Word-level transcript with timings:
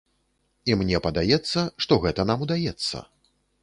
І 0.71 0.77
мне 0.83 1.03
падаецца, 1.09 1.59
што 1.87 1.93
гэта 2.09 2.29
нам 2.31 2.39
удаецца. 2.51 3.09